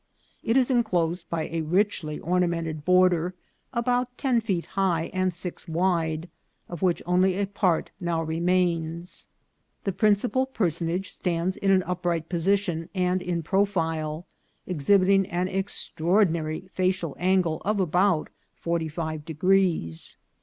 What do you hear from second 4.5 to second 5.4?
high and